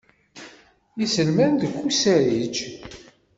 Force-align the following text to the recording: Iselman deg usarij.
Iselman 1.03 1.53
deg 1.61 1.73
usarij. 1.87 2.55